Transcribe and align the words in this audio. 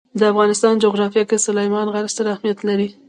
د 0.19 0.21
افغانستان 0.31 0.73
جغرافیه 0.83 1.23
کې 1.29 1.37
سلیمان 1.47 1.87
غر 1.93 2.05
ستر 2.13 2.25
اهمیت 2.33 2.59
لري. 2.69 2.87